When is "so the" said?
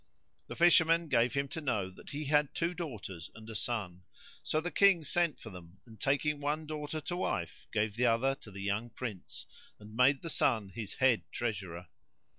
4.41-4.71